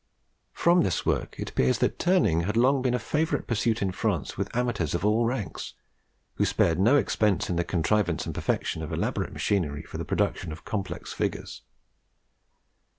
From 0.53 0.81
this 0.81 1.05
work 1.05 1.35
it 1.37 1.51
appears 1.51 1.77
that 1.77 1.99
turning 1.99 2.39
had 2.41 2.57
long 2.57 2.81
been 2.81 2.95
a 2.95 2.97
favourite 2.97 3.45
pursuit 3.45 3.83
in 3.83 3.91
France 3.91 4.35
with 4.35 4.49
amateurs 4.57 4.95
of 4.95 5.05
all 5.05 5.25
ranks, 5.27 5.75
who 6.37 6.43
spared 6.45 6.79
no 6.79 6.97
expense 6.97 7.51
in 7.51 7.55
the 7.55 7.63
contrivance 7.63 8.25
and 8.25 8.33
perfection 8.33 8.81
of 8.81 8.91
elaborate 8.91 9.31
machinery 9.31 9.83
for 9.83 9.99
the 9.99 10.03
production 10.05 10.51
of 10.51 10.65
complex 10.65 11.13
figures. 11.13 11.61